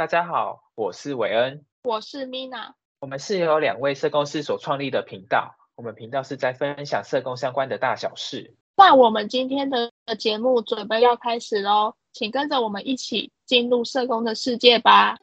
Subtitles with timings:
[0.00, 8.56] 大家好，我是韦恩，我是 Mina，我们是由两位社工师所创立的频道，我们频道是在分享社工相关的大小事。
[8.78, 15.18] 那我们今天的节目准备要开始喽，请跟着我们一起进入社工的世界吧。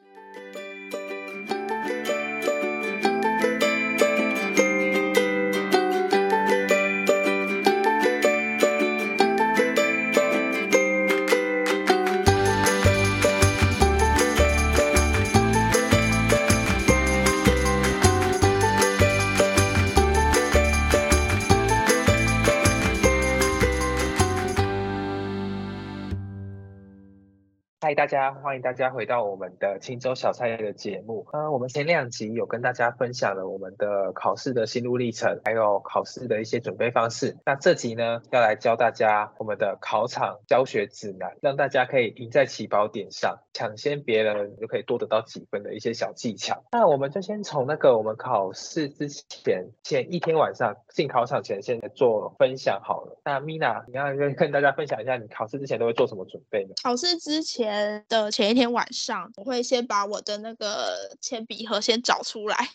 [28.32, 31.26] 欢迎大家回到我们的青州小菜的节目。
[31.34, 37.38] 呃，我们前两集有跟大家分享了我们的考试的心路历程，还有考试的一些准备方式。
[37.46, 46.64] 那这集呢，要来教大家我们的考场教学指南，让大家可以赢在起跑点上，抢先别人就可以多得到几分的一些小技巧。
[46.72, 53.20] 那我们就先从那个我们考试之前前一天晚上进考场前，先来做分享好了。
[53.24, 56.74] 那 Mina，你要跟大家分享一下，你考试之前都会做什么准备呢？
[56.84, 58.04] 考试之前。
[58.10, 62.72] 的前一天晚上，我会先把我的那个铅笔盒先找出来。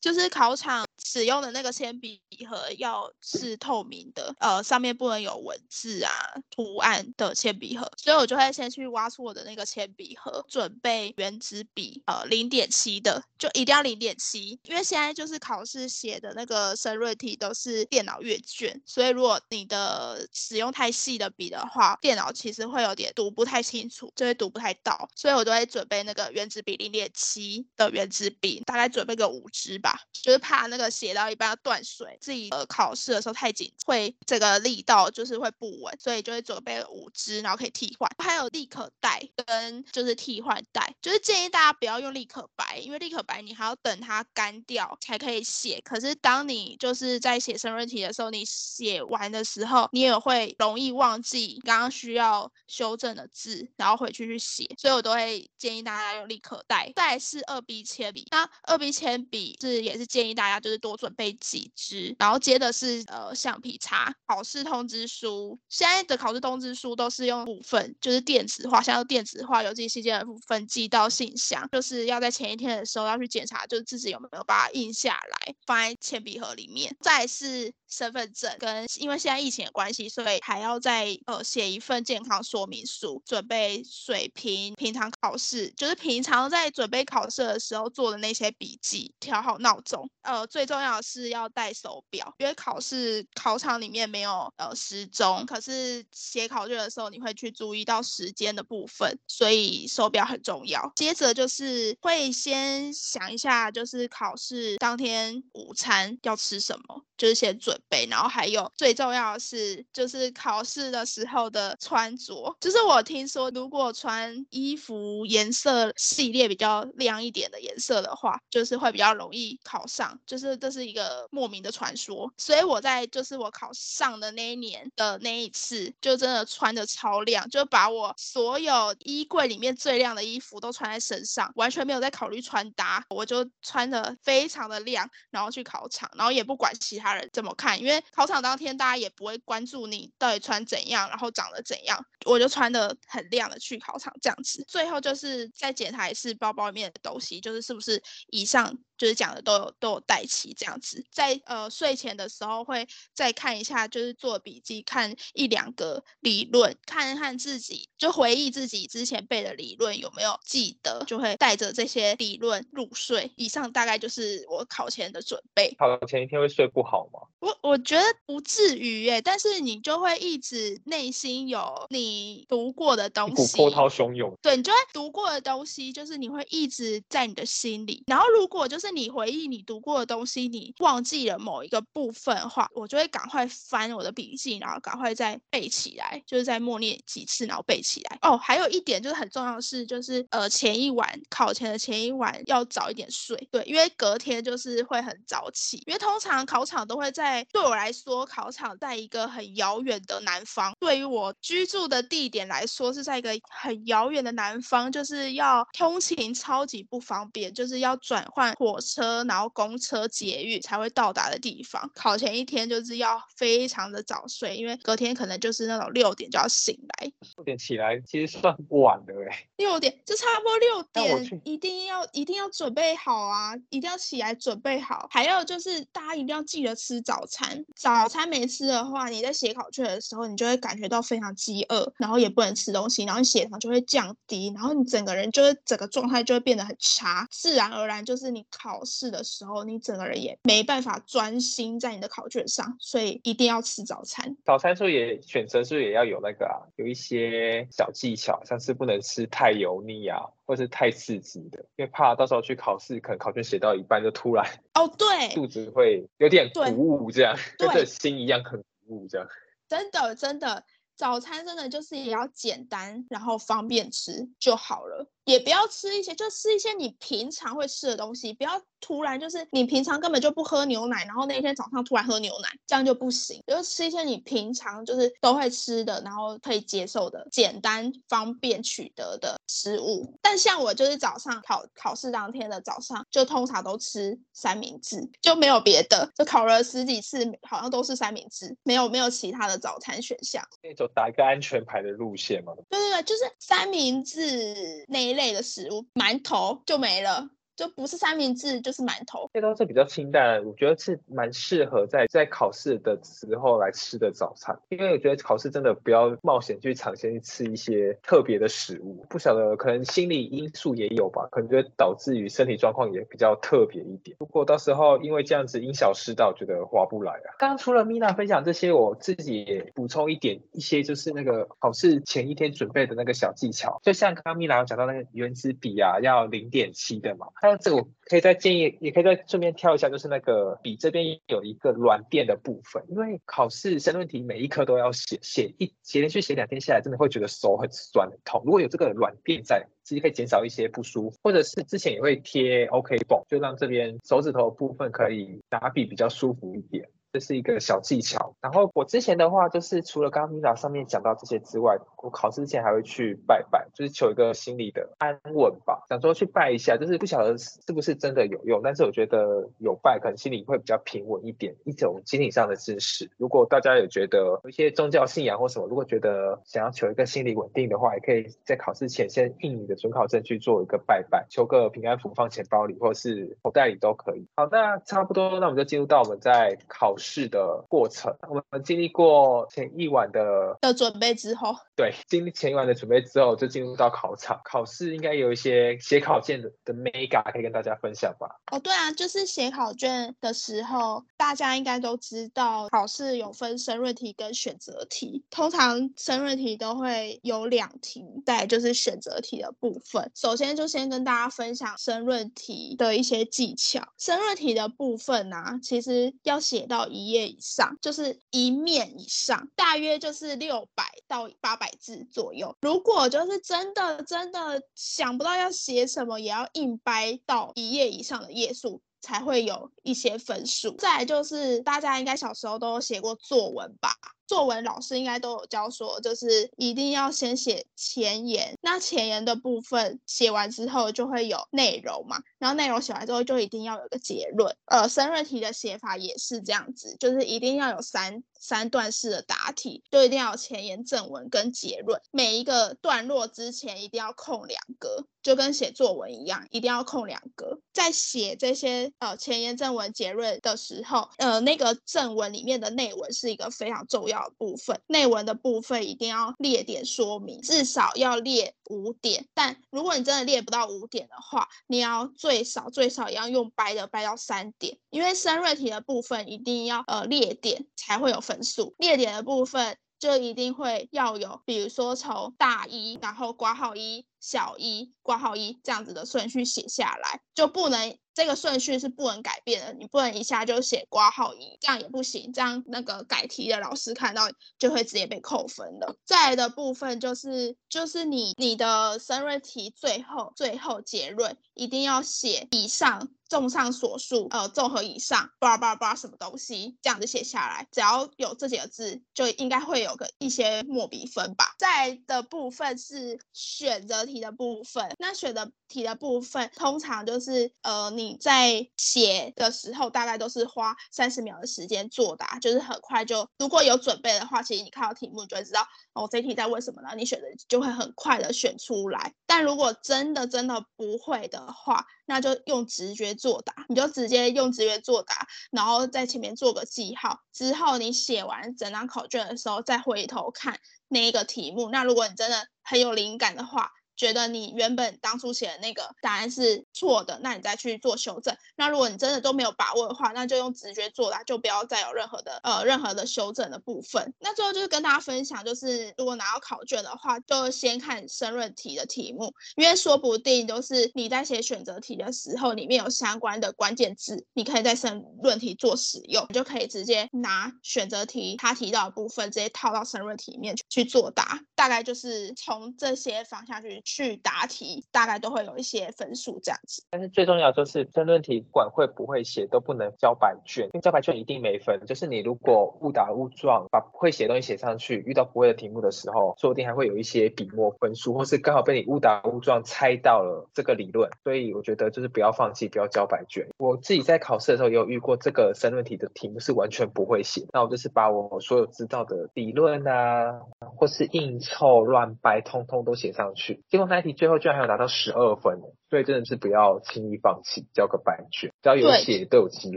[0.00, 6.10] 就是考场使用的那个铅笔盒要是透明的，呃，上面不能有文字啊、
[6.50, 29.33] 图案的铅笔盒，所以我就会先去挖出我的那个铅笔盒，准备原子笔，呃，零点七的，就一定要零点七，因为现在就是考试写的那个申论题都是电脑阅卷，所以如果你的使用太细的笔的话，电脑其实会有点读不太清楚，就会读不太到，所以我都会准备那个原子笔零点七的原子笔，大概准备个。
[29.34, 38.10] 五支吧，就是怕那个写到一半要断水，自己呃考试的时候太紧，会这个力道就是会不稳，所以就会准备五支，然后可以替换。
[38.18, 45.80] 还有立可带跟就是替换带，就是建议大家不要用立可白，因为立可白你还要等它干掉才可以写。
[45.84, 54.66] 可是当你就是在写申论题的时候，你写完的时候，你也会容易忘记刚刚需要修正的字，然后回去去写。
[54.78, 56.92] 所以我都会建议大家用立可带。
[56.96, 64.14] 再是二 B 铅笔，那二 B 铅笔是也是建议大家就是多准备几支，然后接的是呃橡皮擦。
[64.26, 76.96] 考试通知书，现在的考试通知书都是用部分就是电子化，像电子化邮寄信件的部分寄到信箱，就是要在前一天的时候要去检查，就是自己有没有把它印下来放在铅笔盒里面。
[77.00, 89.12] 再是身份证，跟因为现在疫情的关系，所以还要再呃写一份健康说明书，准备水平，平常考试就是平常在准备考试的时候做的那些笔记。
[89.20, 100.92] 调好闹钟，呃，最重要的是要带手表，因为考试考场里面没有呃时钟，可是写考卷的时候你会去注意到时间的部分，所以手表很重要。
[100.96, 119.14] 接着就是会先想一下，就是考试当天午餐要吃什么，就是先准备，然后还有最重要的是就是考试的时候的穿着，就是我听说如果穿衣服颜色系列比较亮一点的颜色的话，就是会比较。
[119.14, 148.76] 容易考上，就是这是一个莫名的传说，所以我在就是我考上的那一年的那一次，就真的穿的超亮，就把我所有衣柜里面最亮的衣服都穿在身上，完全没有在考虑穿搭，我就穿的非常的亮，然后去考场，然后也不管其他人怎么看，因为考场当天大家也不会关注你到底穿怎样，然后长得怎样，我就穿的很亮的去考场这样子，最后就是再检查一次包包里面的东西，就是是不是以上。
[148.96, 163.32] 就是讲的都有都有带齐这样子，在呃睡前的时候会再看一下，就是做笔记，看一两个理论，看看自己就回忆自己之前背的理论有没有记得，就会带着这些理论入睡。
[163.36, 165.74] 以上大概就是我考前的准备。
[165.78, 167.20] 考前一天会睡不好吗？
[167.40, 174.32] 我我觉得不至于耶，但是你就会一直内心有你读过的东西，波涛汹涌。
[174.40, 178.02] 对，你就会读过的东西，就是你会一直在你的心里。
[178.06, 178.94] 然后如果就是。
[178.94, 188.16] 你回忆你读过的东西，你忘记了某一个部分的话，我就会赶快翻我的笔记，然后赶快再背起来，就是再默念几次，然后背起来。
[188.22, 208.74] 哦，还有一点就是很重要的是，就是呃前一晚考前的前一晚要早一点睡，对，因为隔天就是会很早起，因为通常考场都会在，对我来说，考场在一个很遥远的南方，对于我居住的地点来说是在一个很遥远的南方，就是要通勤超级不方便，就是要转换火。
[208.80, 211.88] 车，然后公车、捷运才会到达的地方。
[211.94, 217.12] 考前一天就是要非常的早睡，因为隔天可能就是那种六点就要醒来。
[217.36, 219.46] 六点起来其实算晚的哎。
[219.56, 225.08] 六点就差不多六点，一定要一定要准备好啊，一定要起来准备好。
[225.10, 227.43] 还有就是大家一定要记得吃早餐，
[227.74, 244.36] 早餐没吃的话，你在写考卷的时候，你就会感觉到非常饥饿，然后也不能吃东西，然后血糖就会降低，然后你整个人就会整个状态就会变得很差，自然而然就是你考试的时候，你整个人也没办法专心在你的考卷上，所以一定要吃早餐。
[244.44, 254.44] 早餐是不是也选择是不是也要有那个啊，有一些小技巧，像是不能吃太油腻啊，或是太刺激的，因为怕到时候去考试，可能考卷写到一半就突然
[254.74, 259.26] 哦，对，肚子会有点鼓舞这样，对跟着心一样很鼓舞这样。
[259.68, 260.64] 真的真的，
[260.96, 265.08] 早餐真的就是也要简单，然后方便吃就好了。
[265.24, 273.42] 也不要吃一些，就吃一些你平常会吃的东西，不要突然就是你平常根本就不喝牛奶，然后那天早上突然喝牛奶，这样就不行。
[273.46, 280.18] 就吃一些你平常就是都会吃的，然后可以接受的、简单方便取得的食物。
[280.22, 286.10] 但像我就是早上考考试当天的早上，就通常都吃三明治，就没有别的。
[286.16, 290.42] 就考了十几次，好像都是三明治，没有没有其他的早餐选项。
[290.62, 292.52] 那种打一个安全牌的路线嘛。
[292.68, 297.28] 对对对，就是三明治那一类的食物，馒头就没了。
[297.56, 304.58] 就不是三明治就是馒头，这都是比较清淡，我觉得是蛮适合在在考试的时候来吃的早餐。
[304.70, 314.16] 因为我觉得考试真的不要冒险去尝鲜去吃一些特别的食物，不晓得可能心理因素也有吧，可能就会导致于身体状况也比较特别一点。
[314.18, 317.38] 如果到时候因为这样子因小失大，我觉得划不来啊。
[317.38, 327.28] 刚刚除了米娜分享这些，我自己也补充一点一些，就是那个考试前一天准备的那个小技巧，就像刚刚米娜讲到那个原子笔啊，要零点七的嘛。
[327.44, 338.40] 还有这个，我可以再建议，也可以再顺便挑一下，就是那个笔这边有一个软垫的部分，因为考试申论题每一科都要写，写一写连续写两天下来，真的会觉得手很酸很痛。
[338.46, 346.88] 如果有这个软垫在，其实可以减少一些不舒服，或者是之前也会贴 OK 绷，就让这边手指头部分可以拿笔比较舒服一点。
[347.14, 348.34] 这是一个小技巧。
[348.40, 355.84] 然后我之前的话，就是除了刚刚 m i 上面讲到这些之外，我考试之前还会去拜拜，就是求一个心理的安稳吧。
[355.88, 363.08] 想说去拜一下，就是不晓得是不是真的有用，但是我觉得有拜，可能心里会比较平稳一点，一种心理上的支持。
[363.16, 374.26] 如果大家有觉得有一些宗教信仰或什么，如果觉得想要求一个心理稳定的话，也可以在考试前先印你的准考证去做一个拜拜，求个平安符放钱包里或是口袋里都可以。
[374.34, 377.03] 好，那差不多，那我们就进入到我们在考试。
[377.04, 384.40] 试的过程，我们经历过前一晚的的准备之后，对，经历前一晚的准备之后，就进入到考场。
[384.42, 388.40] 考试应该有一些写考卷的的 mega 可以跟大家分享吧？
[388.50, 395.22] 哦，对啊，就是写考卷的时候，大家应该都知道，考试有分申论题跟选择题。
[395.30, 400.10] 通常申论题都会有两题，再就是选择题的部分。
[400.14, 403.82] 首先就先跟大家分享申论题的一些技巧。
[403.98, 406.88] 申论题的部分呢、啊，其实要写到。
[406.94, 412.56] 一页以上就是一面以上，大约就是六百到八百字左右。
[412.60, 420.76] 如果就是真的真的想不到要写什么，也要硬掰到一页以上的页数，才会有一些分数。
[420.76, 423.94] 再就是大家应该小时候都写过作文吧？
[424.26, 428.56] 作文老师应该都有教说，就是一定要先写前言。
[428.62, 432.22] 那前言的部分写完之后，就会有内容嘛。
[432.44, 434.54] 然后内容写完之后，就一定要有个结论。
[434.66, 441.98] 呃，申论题的写法也是这样子，就是一定要有三三段式的答题，就一定要有前言、正文跟结论。
[442.10, 447.58] 每一个段落之前一定要空两格，就跟写作文一样，一定要空两格。
[447.72, 454.34] 在写这些呃前言、正文、结论的时候，呃，那个正文里面的内文是一个非常重要的。
[454.36, 459.26] 部分内文的部分一定要列点说明，至少要列五点。
[459.32, 468.74] 但如果你真的列不到五点的话，你要最最少最少也要用掰的掰到三点，因为申论题的部分一定要呃列点才会有分数。
[468.76, 477.96] 列点的部分就一定会要有，比如说从大一，然后括号一，小一，括号一这样子的顺序写下来，就不能。
[478.14, 484.28] 这个顺序是不能改变的，你不能一下就写括号一，这样也不行，这样那个改题的老师看到
[484.58, 485.96] 就会直接被扣分的。
[486.04, 493.08] 再来的部分就是就是你你的申论题最后最后结论一定要写以上。
[493.26, 501.54] 综上所述，呃，综合以上，叭叭叭什么东西，这样子写下来，只要有这几个字，就应该会有个一些墨笔分吧。
[501.58, 516.90] 再的部分是选择题的部分，那选择题的部分通常就是，呃，你你在写的时候大概都是花三十秒的时间作答，就是很快就，如果有准备的话，其实你看到题目你就会知道哦，这题在问什么呢？
[516.94, 519.14] 你选择就会很快的选出来。
[519.26, 531.70] 但如果真的真的不会的话，那就用直觉作答，你就直接用直觉作答，然后在前面做个记号，之后你写完整张考卷的时候再回头看那一个题目。
[531.70, 538.36] 那如果你真的很有灵感的话，觉得你原本当初写的那个答案是错的，那你再去做修正。
[538.56, 544.12] 那如果你真的都没有把握的话，那就用直觉作答，就不要再有任何的呃任何的修正的部分。
[544.20, 561.40] 那最后就是跟大家分享，就是如果拿到考卷的话，就先看申论题的题目，因为说不定都是你在写选择题的时候，里面有相关的关键字，你可以在申论题做使用，你就可以直接拿选择题他提到的部分，直接套到申论题里面去去作答。
[561.64, 563.80] 大概就是从这些方向去。
[563.84, 566.82] 去答题，大概都会有一些分数这样子。
[566.90, 571.80] 但是最重要就是申论题，不管会不会写，都不能交白卷，因为交白卷一定没分。
[571.86, 581.08] 就是你如果误打误撞把会写的东西写上去，遇到不会的题目的时候，说不定还会有一些笔墨分数，或是刚好被你误打误撞猜到了这个理论。
[581.22, 583.46] 所以我觉得就是不要放弃，不要交白卷。
[583.58, 590.40] 我自己在考试的时候也有遇过这个申论题的题目是完全不会写，那我就是把我所有知道的理论啊，
[590.76, 595.60] 或是硬凑乱白，通通都写上去，结果那题最后居然还有拿到十二分，
[595.94, 599.76] 所以真的是不要轻易放弃，交个白卷，只要有写都有机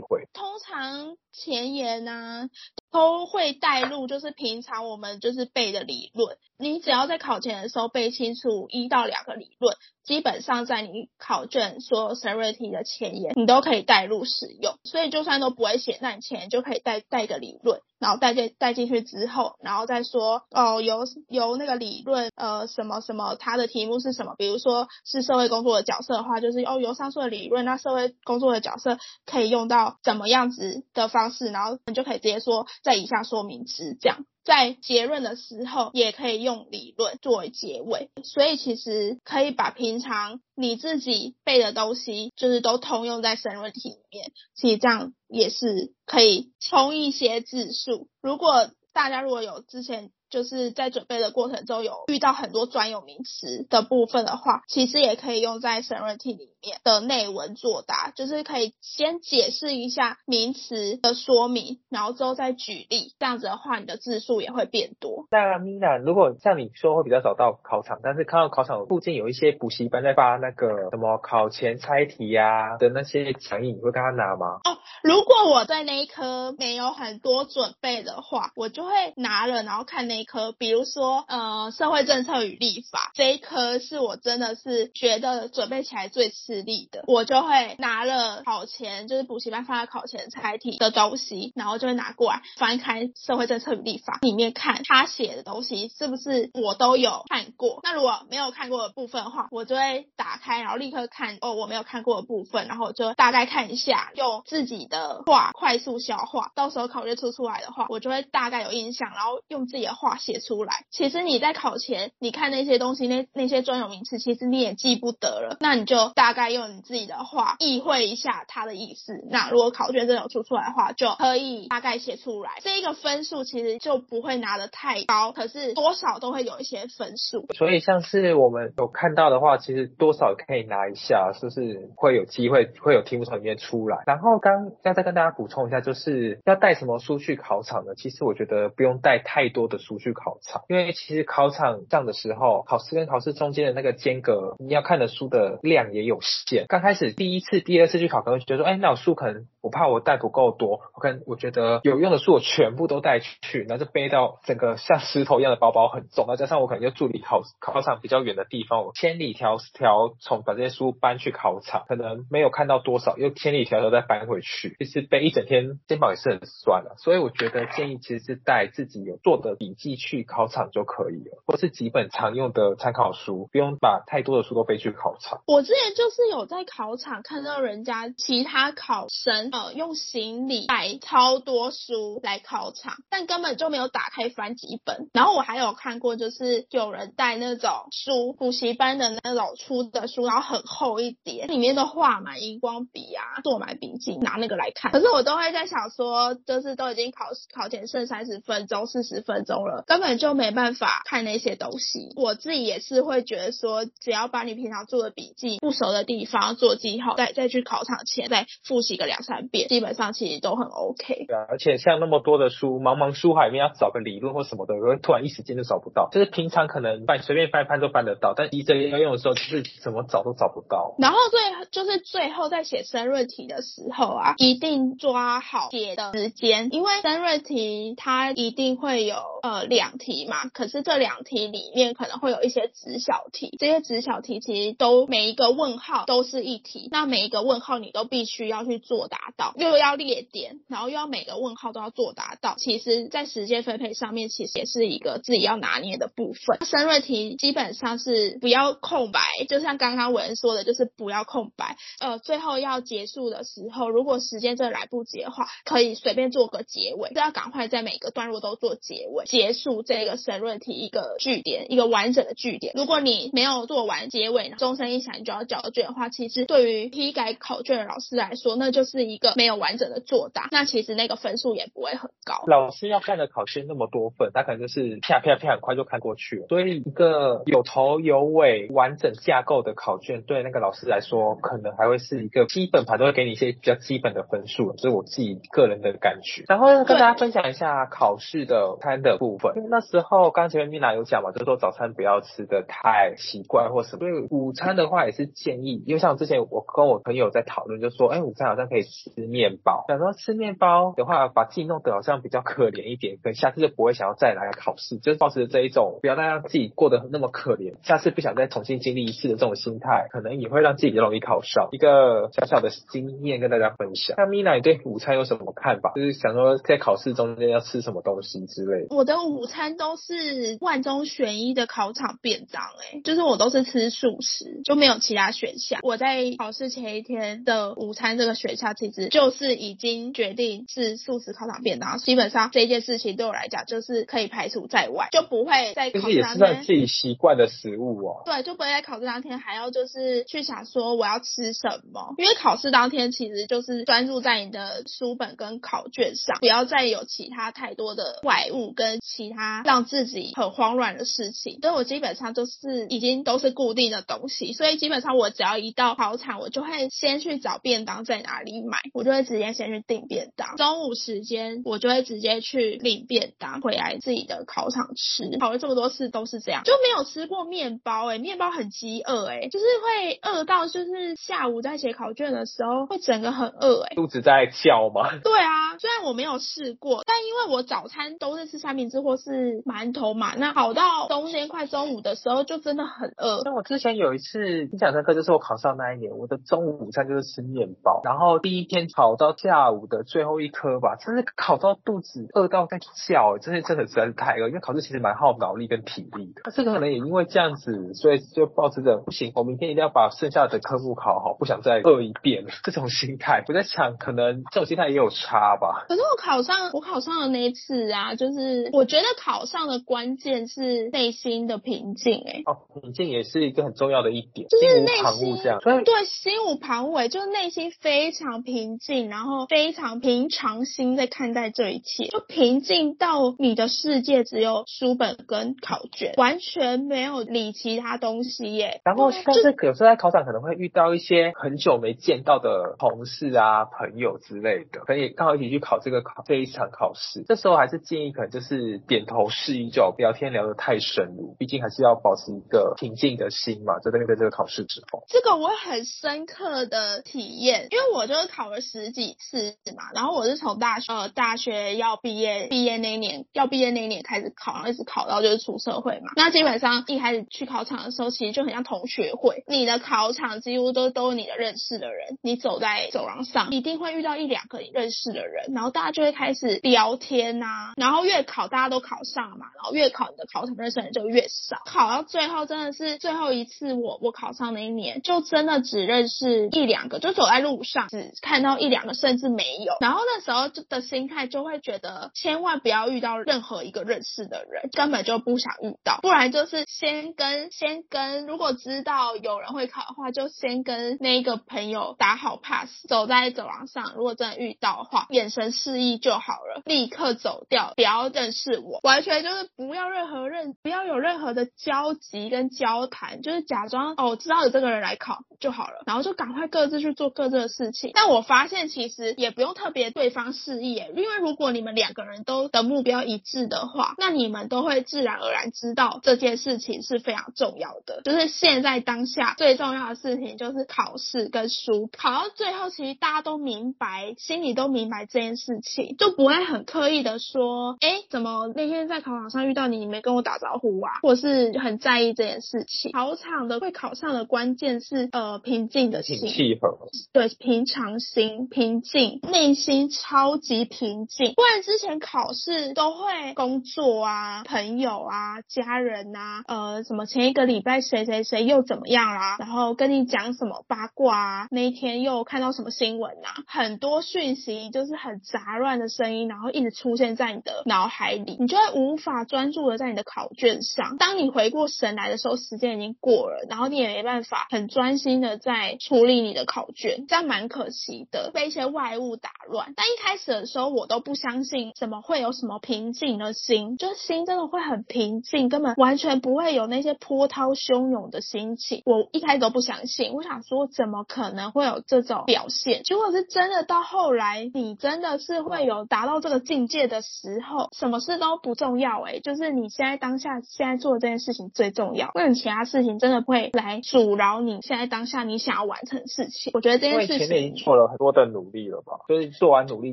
[0.00, 0.26] 会。
[0.32, 2.50] 通常前言呢、啊、
[2.90, 9.76] 都会带入，就是平常我们就是背的理论，你只要在考前的时候背清楚一到两个理论。
[10.02, 14.78] 基本上在你考卷所有申论题的前言，你都可以带入使用。
[14.82, 24.34] 所以就算都不会写，那你前言就可以带带个理论，然后带进带进去之后，然后再说哦，由由那个理论呃什么什么，它的题目是什么？
[24.38, 34.24] 比如说是社会工作的角色的话，就是哦由上述的理论，那社会工作的角色可以用到怎么样子的方式，然后你就可以直接说在以下说明之这样。
[34.44, 44.32] 在结论的时候，也可以用理论作为结尾，所以其实可以把平常你自己背的东西，就是都通用在申论题里面。
[44.54, 48.08] 其实这样也是可以充一些字数。
[48.22, 50.10] 如果大家如果有之前。
[50.30, 65.26] 就是在准备的过程中有遇到很多专有名词的部分的话，其实也可以用在申论题里面的内文作答，就是可以先解释一下名词的说明，然后之后再举例，这样子的话你的字数也会变多。
[65.30, 74.60] 那米娜，如果像你说会比较少到考场，但是看到考场附近有一些补习班在发那个什么考前猜题呀、啊、的那些讲义，你会跟他拿吗？
[74.64, 80.17] 哦，如果我在那一科没有很多准备的话，我就会拿了，然后看那。
[80.18, 97.80] 一科，比如说，呃，社会政策与立法这一科是我真的是觉得准备起来最吃力的，我就会拿了考前就是补习班发的考前猜题的东西，然后就会拿过来翻开社会政策与立法里面看他写的东西是不是我都有看过。
[97.82, 110.07] 那如果没有看过的部分的话，我就会打开，然后立刻看哦，我没有看过的部分，然后就大概看一下，用自己的话快速消化，到时候考卷出出来的话，我就会大概有印象，然后用自己的话。
[110.16, 115.56] 写出来，其实你在考前，你看那些东西，那那些专有名词，其实你也记不得了。
[115.60, 119.24] 那你就大概用你自己的话意会一下它的意思。
[119.30, 122.52] 那如果考卷真的有出出来的话，就可以大概写出来。
[122.60, 127.46] 这一个分数其实就不会拿得太高，可是多少都会有一些分数。
[127.54, 133.98] 所以像是我们有看到的话，其实多少可以拿一下，是不是会有机会会有题目从里面出来？
[134.06, 137.94] 然后刚要再跟大家补充一下，就是要带什么书去考场呢？
[137.96, 146.66] 其实我觉得不用带太多的书去考场，因为其实考场上的时候，考试跟考试中间的那个间隔，你要看的书的量也有限。
[146.68, 166.94] 刚开始第一次、第二次去考，可能会觉得说，哎，那我书可能我怕我带不够多，我可能我觉得有用的书我全部都带去，然后就背到整个像石头一样的包包很重，那加上我可能就住离考考场比较远的地方，我千里迢迢从把这些书搬去考场，可能没有看到多少，又千里迢迢再搬回去，其实背一整天肩膀也是很酸的。
[166.96, 175.42] 所以我觉得建议其实是带自己有做的笔记去考场就可以了，或是几本常用的参考书，不用把太多的书都背去考场。
[175.46, 185.08] 我之前就是有在考场看到人家其他考生，呃用行李带超多书来考场，但根本就没有打开翻几本。
[185.12, 194.92] 然后我还有看过，就是有人带那种书，补习班的那种粗的书，然后很厚一叠，里面都画满荧光笔啊，做满笔记，拿那个来看。
[194.92, 202.12] 可是我都会在想说，就是都已经考考前剩三十分钟、四十分钟了，根本就没办法看那些东西。
[202.16, 211.26] 我自己也是会觉得说，只要把你平常做的笔记、不熟的地方做记号，再再去考场前再复习个两三遍，基本上其实都很 OK。
[211.26, 216.08] 对啊，而且像那么多的书，茫茫书海里面要找个理论或什么的，会突然一时间就找不到。
[216.10, 220.94] 就是平常可能翻随便翻一翻都翻得到，但一真要用的时候，就是怎么找都找不到。
[220.98, 242.54] 然后最就是最后在写申论题的时候啊，一定抓好写的时间，因为申论题它一定会有呃两题嘛，可是这两题里面可能会有一些直小题，这些直小题其实都每一个问号都是一题，那每一个问号你都必须要去作答到，又要列点，然后又要每个问号都要作答到。
[242.58, 246.58] 其实，在时间分配上面，其实也是一个自己要拿捏的部分。
[246.64, 251.76] 申论题基本上是不要空白，就像刚刚文说的，就是不要空白。
[252.00, 262.72] 呃，最后要结束的时候，如果时间真的来不及的话，可以随便做个结尾，就要赶快在每个段落都做结尾，结束这个申论题一个句点，一个完整的句点。
[262.76, 272.44] 如果你没有做完结尾，钟声一响你就要交卷的话，其实对于批改考卷的老师来说，那就是一个没有完整的作答，那其实那个分数也不会很高。
[272.46, 276.46] 老师要看的考卷那么多份，他可能就是啪啪啪很快就看过去了。
[276.48, 286.44] 所以一个有头有尾、完整架构的考卷，对那个老师来说，可能还会是一个基本盘，都会给你一些比较基本的分数，这是我自己个人的感觉。
[286.48, 293.98] 然后跟大家分享一下考试的餐的部分，因为那时候刚前面 Mina 有讲嘛，就是说早餐不要吃的太奇怪或什么。
[293.98, 299.84] 所以午餐的话也是建议，因为像之前我跟我朋友在讨论，就说，哎，午餐好像可以吃吃面包。
[299.88, 311.68] 想说吃面包的话，把自己弄得好像比较可怜一点，可能下次就不会想要再来考试，就是抱持这一种不要再让自己过得那么可怜，下次不想再重新经历一次的这种心态，可能也会让自己比较容易考上。
[311.72, 314.16] 一个小小的经验跟大家分享。
[314.16, 315.92] 那 Mina 你对午餐有什么看法？
[315.94, 318.96] 就是想说在考试中间要吃什么东西之类的。
[318.96, 325.80] 我的午餐都是万中选一的考场便当，哎，就是我都是吃素食，就没有其他选项。
[325.82, 331.98] 我在考试前一天的午餐这个选项，其实就是已经决定是素食考场便当。
[331.98, 336.64] 基本上这件事情对我来讲，就是可以排除在外，就不会在考试当天。
[336.64, 338.22] 自己习惯的食物哦。
[338.24, 351.58] 对，就不会在考试当天还要就是去想说我要吃什么，因为考试当天其实就是专注在你的书本跟考卷上，不要再有其他太多的外物跟其他让自己很慌乱的事情。
[351.60, 360.56] 所以我基本上就是已经都是固定的东西，所以基本上我只要一到考场，我就会先去找便当在哪里买，我就会直接先去订便当。
[360.56, 365.38] 中午时间我就会直接去领便当回来自己的考场吃。
[365.38, 375.10] 考了这么多次都是这样，就没有吃过面包哎、欸，面包很饥饿哎，就是会饿到就是下午在写考卷的时候会整个很饿哎、欸，肚子在叫吗？
[375.22, 383.42] 对啊，虽然我没有试过，但因为我早餐都是吃三明治或是馒头嘛，那考到中间快中午的时候就真的很饿。
[383.44, 396.42] 那我之前有一次印象深刻，就是我考上那一年，我的中午午餐就是吃面包，然后第一天考到下午的最后一科吧，真是考到肚子饿到在叫，真是真的实在是太饿，因为考试其实蛮耗脑力跟体力的。
[396.44, 403.44] 那这个可能也因为这样子，所以就抱持着不行，我明天一定要把剩下的科目考好，不想再饿一遍这种心态。
[403.48, 405.86] 我在想，可能这种心态也有差吧。
[405.88, 412.28] 可是我考上，我考上的那一次啊，就是我觉得考上的关键是内心的平静、欸。
[412.30, 415.60] 哎，哦，平静也是一个很重要的一点，就是内心，这样。
[415.60, 428.80] 所以对，心无旁骛，就是内心非常平静，然后非常平常心在看待这一切，就平静到你的世界只有书本跟考卷，完全没有理其他东西耶、欸。
[428.84, 437.24] 然后，但是有时候在考场可能会遇到一些很久没见到的同事啊、朋友之类的，可以刚好一起去考这个考这一场考试。
[437.26, 445.04] 这时候还是建议可能就是点头示意，就聊天聊得太深入，毕竟还是要保持一个平静的心嘛，在面对这个考试之后。
[445.08, 456.12] 这个我很深刻的体验，因为我就是考了十几次嘛，然后我是从大学呃大学要毕业毕业那一年要毕业那一年开始考，然后一直考到就是出社会嘛。
[456.16, 479.74] 那基本上一开始去考场的时候，其实就很像同学会，你的考场几乎都都是你的认识的人，你走在走廊上一定会遇到一两个你认识的人，然后大家就会开始聊天啊，然后越考大家都考上了嘛，然后越考你的考场认识的人就越少，考到最后真的是最后一次我我考上那一年，就真的只认识一两个，就走在路上只看看到一两个，甚至没有。
[479.80, 485.98] 然后那时候就的心态就会觉得，千万不要遇到任何一个认识的人，根本就不想遇到。
[486.02, 507.90] 不然就是先跟先跟，如果知道有人会考的话，就先跟那一个朋友打好 pass，走在走廊上，如果真的遇到的话，眼神示意就好了，立刻走掉，不要认识我，完全就是不要任何认，不要有任何的交集跟交谈，就是假装哦，知道有这个人来考就好了，然后就赶快各自去做各自的事情。
[507.94, 518.02] 但我发现其实也不用特别对方示意，因为如果你们两个人都的目标一致的话，那你们都会自然而然知道这件事情是非常重要的。
[518.04, 532.92] 就是现在当下最重要的事情就是考试跟书，考到最后其实大家都明白，心里都明白这件事情，就不会很刻意的说，哎，怎么那天在考场上遇到你，你没跟我打招呼啊，或是很在意这件事情。
[532.92, 536.76] 考场的会考上的关键是呃平静的心，契合，
[537.12, 538.17] 对，平常心，
[538.50, 541.34] 平静，内心超级平静。
[541.34, 560.96] 不然之前考试都会工作啊、朋友啊、家人啊，呃，什么前一个礼拜谁谁谁又怎么样啦、然后跟你讲什么八卦啊，那一天又看到什么新闻啊，很多讯息就是很杂乱的声音，然后一直出现在你的脑海里，你就会无法专注的在你的考卷上。
[560.98, 569.72] 当你回过神来的时候，时间已经过了，然后你也没办法很专心的在处理你的考卷，这样蛮可惜的，被一些外物打乱。
[569.76, 578.82] 但一开始的时候，我都不相信怎么会有什么平静的心，就心真的会很平静，根本完全不会有那些波涛汹涌的心情。
[578.84, 582.82] 我一开始都不相信，我想说怎么可能会有这种表现？
[582.82, 596.52] 结果是真的，到后来你真的是会有达到这个境界的时候，什么事都不重要，欸，诶就是你现在当下现在做的这件事情最重要，那你其他事情真的不会来阻挠你现在当下你想要完成的事情。
[596.54, 599.92] 我觉得这件事情，已经做了很多的努力了吧，就是做完努力，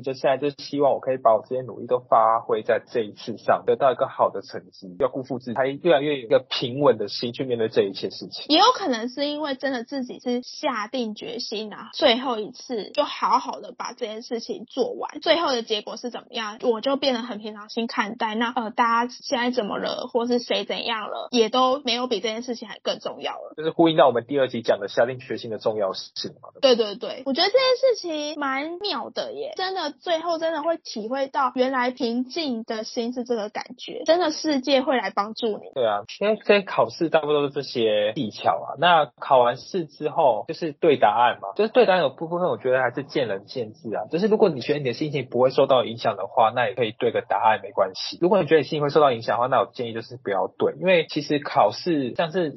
[0.00, 8.46] 就现在就希望我可以把我这些努力都发挥在这一次上，得到一个好的成绩，要辜负自己，还越来越有一个平稳的心去面对这一切事情。
[8.48, 18.34] 也有可能是因为真的自己是下定决心啊，最后一次就好好的把这件事情做完，最后的结果是怎么样，我就变得很平常心看待。
[18.36, 23.54] 那呃，大家现在怎么了，或是谁怎样了，也都没有比这件事情还更重要了。
[23.56, 26.50] 就是呼应到我们第二集讲的下定决心的重要性嘛。
[26.60, 35.70] 对对对，我觉得这件事情蛮妙的耶，真的最后真的会体会到原来平静的心是这个感觉，真的世界会来帮助你。
[35.74, 38.76] 对啊，因为这些考试大部分都是这些技巧啊。
[38.78, 44.04] 那考完试之后就是对答案嘛，就是对答案有部分我觉得还是见仁见智啊。
[44.10, 48.18] 就是如果你觉得你的心情不会受到影响的话，那也可以对个答案没关系。
[48.20, 52.54] 如果你觉得你心情会受到影响的话，那我建议就是不要对，因为其实考试像是。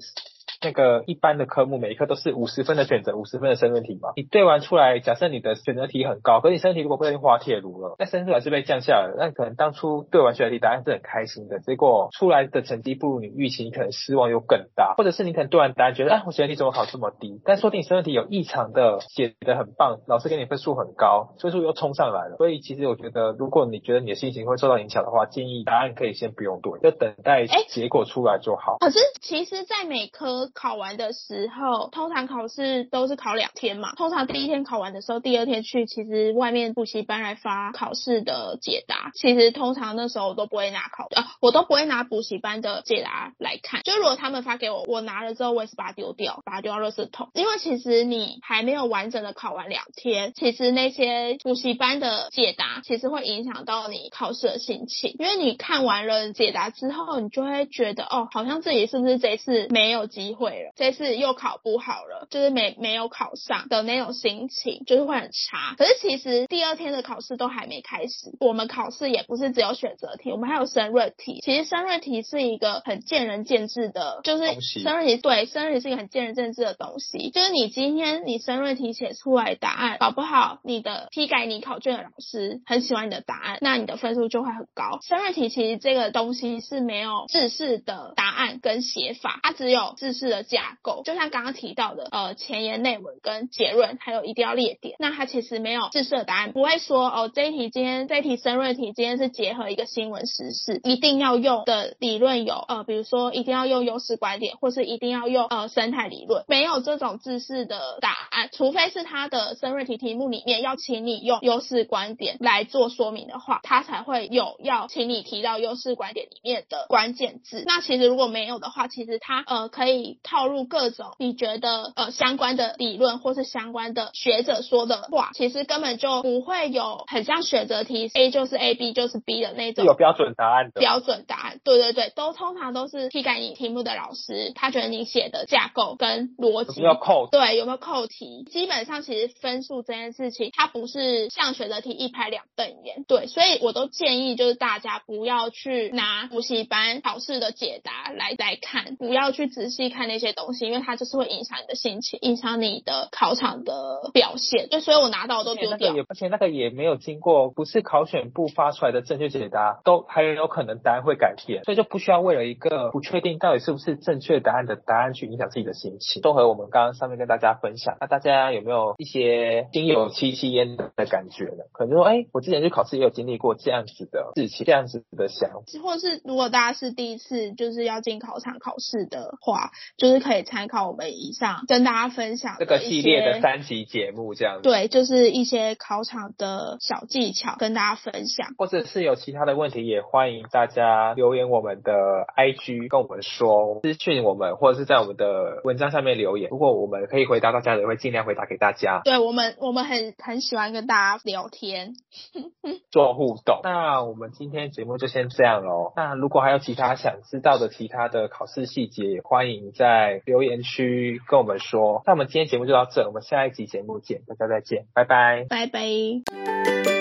[0.62, 4.10] 那个一般的科目，每一科都是五十分的选择，五十分的申论题嘛。
[4.16, 9.16] 你对完出来，假设你的选择题很高，可是你申论题如果不小心滑铁卢了，那申出来是被降下来了。
[9.18, 14.96] 那可能当初对完选择题答案是很开心的，结果出来的成绩不如你预期，你可能失望又更大。
[14.98, 17.40] 或者是你可能对完答案觉得，哎，我选择题怎么考这么低？
[17.46, 22.36] 但说不定申论题有异常的写的很棒，老师给你分数很高，分数又冲上来了。
[22.38, 28.78] 所以其实我觉得，如果你觉得你的心情会受到影响的话，建议答案可以先不用对，就等待结果出来就好。
[28.80, 43.82] 可是其实，在每科考完的时候，通常考试都是考两天嘛，通常第一天考完的时候，第二天去，其实外面补习班来发考试的解答，其实通常那时候我都不会拿考呃，我都不会拿补习班的解答来看。
[43.84, 47.30] 就如果他们发给我，我拿了之后，我也是把它丢掉，把它丢到垃圾桶。
[47.34, 61.20] 因为其实你还没有完整的考完两天，其实那些补习班的解答其实会影响到你考试的心情，因为你看完了解答之后，你就会觉得哦，好像自己是不是这次没有机会了，这次。
[61.20, 65.76] 又考不好了，就是没没有考上的那种心情，就是会很差。
[65.78, 71.42] 可是其实第二天的考试都还没开始，我们考试也不是只有选择题，我们还有申论题。
[71.42, 77.32] 其实申论题是一个很见仁见智的，就是申论题对申论题是一个很见仁见智的东西。
[77.32, 85.00] 就是你今天你申论题写出来答案，搞不好你的批改你考卷的老师很喜欢你的答案，那你的分数就会很高。
[85.02, 91.02] 申论题其实这个东西是没有制式的答案跟写法，它只有制式的架构。
[91.04, 94.96] 就像刚刚提到的，呃，前言、内文跟结论，还有一定要列点。
[95.00, 117.64] 那它其实没有制式答案，不会说哦，这一题今天这一题申论题今天是结合一个新闻时事，一定要用的理论有呃，比如说一定要用优势观点，或是一定要用呃生态理论，没有这种制式的答案，除非是它的申论题题目里面要请你用优势观点来做说明的话，它才会有要请你提到优势观点里面的关键字。
[117.66, 131.60] 那其实如果没有的话，其实它呃可以套入各种你觉得呃相关的理论或是相关的学者说的话，其实根本就不会有很像选择题 A 就是 A，B 就是 B 的那种有标准答案的标准答案。
[131.64, 143.04] 对对对，都通常都是批改你题目的老师，他觉得你写的架构跟逻辑要扣对有没有扣题，基本上其实分数这件事情，它不是像选择题一拍两瞪眼。
[143.08, 154.68] 对，所以我都建议就是大家不要去拿补习班考试的解答来来看，不要去仔细看那些东西，因为它就是会影响你的心情，影响你的考场的表现。
[154.70, 155.94] 对，所以我拿到我都丢掉。
[156.10, 166.24] 而且那个也没有经过，不是考选部发出来的正确解答，都还有可能答案会改变，所以就不需要为了一个不确定到底是不是正确答案的答案去影响自己的心情。
[166.24, 171.64] 综合我们刚刚上面跟大家分享，那大家有没有一些心有戚戚焉的感觉呢？
[171.72, 184.62] 可能说，哎，我之前去考试也有经历过这样子的事情，这样子的想法，或是如果大家是第一次就是要进考场考试的话，就是可以参考我们以上跟大家分享这个系列的三集节目，这样子。
[184.64, 191.92] 对，就是一些考场的小技巧跟大家分享，或者是有其他的问题，也欢迎大家留言我们的
[192.36, 196.50] IG 跟我们说，私讯我们，或者是在我们的文章下面留言。
[196.50, 199.02] 如果我们可以回答大家的，也会尽量回答给大家。
[199.04, 201.94] 对我们，我们很很喜欢跟大家聊天，
[202.92, 203.60] 做互动。
[203.64, 205.92] 那我们今天节目就先这样喽。
[205.96, 212.04] 那如果还有其他想知道的其他的考试细节，也欢迎在留言区跟我们说。
[212.06, 216.99] 那我们今天节目就到这，我们下一集节目见，大家再见，拜拜，拜拜。